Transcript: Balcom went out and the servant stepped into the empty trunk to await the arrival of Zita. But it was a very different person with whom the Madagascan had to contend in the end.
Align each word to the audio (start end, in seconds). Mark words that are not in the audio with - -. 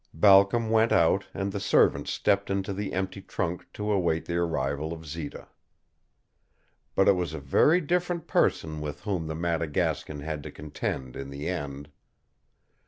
Balcom 0.15 0.71
went 0.71 0.91
out 0.91 1.27
and 1.31 1.51
the 1.51 1.59
servant 1.59 2.07
stepped 2.07 2.49
into 2.49 2.73
the 2.73 2.91
empty 2.91 3.21
trunk 3.21 3.71
to 3.73 3.91
await 3.91 4.25
the 4.25 4.35
arrival 4.37 4.93
of 4.93 5.05
Zita. 5.05 5.47
But 6.95 7.07
it 7.07 7.11
was 7.11 7.35
a 7.35 7.39
very 7.39 7.79
different 7.81 8.25
person 8.25 8.81
with 8.81 9.01
whom 9.01 9.27
the 9.27 9.35
Madagascan 9.35 10.21
had 10.21 10.41
to 10.41 10.49
contend 10.49 11.15
in 11.15 11.29
the 11.29 11.47
end. 11.47 11.91